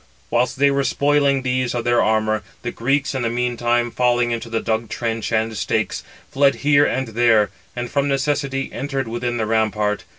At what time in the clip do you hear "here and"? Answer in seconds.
6.65-7.09